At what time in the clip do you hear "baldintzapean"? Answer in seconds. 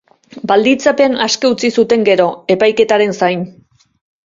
0.51-1.17